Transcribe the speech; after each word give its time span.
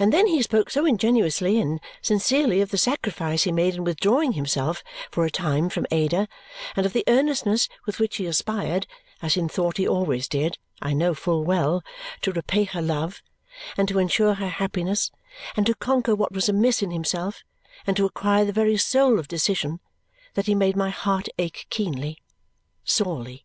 And 0.00 0.12
then 0.12 0.26
he 0.26 0.42
spoke 0.42 0.70
so 0.70 0.84
ingenuously 0.84 1.60
and 1.60 1.80
sincerely 2.02 2.60
of 2.60 2.72
the 2.72 2.76
sacrifice 2.76 3.44
he 3.44 3.52
made 3.52 3.76
in 3.76 3.84
withdrawing 3.84 4.32
himself 4.32 4.82
for 5.12 5.24
a 5.24 5.30
time 5.30 5.68
from 5.68 5.86
Ada, 5.92 6.26
and 6.74 6.84
of 6.84 6.92
the 6.92 7.04
earnestness 7.06 7.68
with 7.86 8.00
which 8.00 8.16
he 8.16 8.26
aspired 8.26 8.88
as 9.22 9.36
in 9.36 9.48
thought 9.48 9.76
he 9.76 9.86
always 9.86 10.26
did, 10.26 10.58
I 10.82 10.94
know 10.94 11.14
full 11.14 11.44
well 11.44 11.84
to 12.22 12.32
repay 12.32 12.64
her 12.64 12.82
love, 12.82 13.22
and 13.76 13.86
to 13.86 14.00
ensure 14.00 14.34
her 14.34 14.48
happiness, 14.48 15.12
and 15.56 15.64
to 15.66 15.76
conquer 15.76 16.16
what 16.16 16.32
was 16.32 16.48
amiss 16.48 16.82
in 16.82 16.90
himself, 16.90 17.44
and 17.86 17.96
to 17.96 18.04
acquire 18.04 18.44
the 18.44 18.52
very 18.52 18.76
soul 18.76 19.16
of 19.16 19.28
decision, 19.28 19.78
that 20.34 20.46
he 20.46 20.56
made 20.56 20.74
my 20.74 20.90
heart 20.90 21.28
ache 21.38 21.66
keenly, 21.70 22.20
sorely. 22.82 23.44